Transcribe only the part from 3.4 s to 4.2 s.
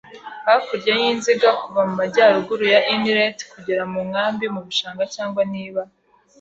kugera mu